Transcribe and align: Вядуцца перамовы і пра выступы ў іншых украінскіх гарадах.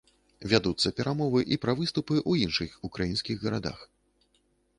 Вядуцца 0.51 0.91
перамовы 0.99 1.43
і 1.55 1.59
пра 1.65 1.75
выступы 1.81 2.15
ў 2.31 2.49
іншых 2.49 2.71
украінскіх 2.91 3.37
гарадах. 3.45 3.79